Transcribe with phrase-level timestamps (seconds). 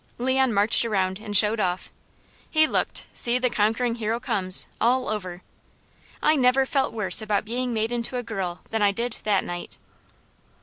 [0.17, 1.91] Leon marched around and showed off;
[2.49, 5.43] he looked "See the conquering hero comes," all over.
[6.23, 9.77] I never felt worse about being made into a girl than I did that night.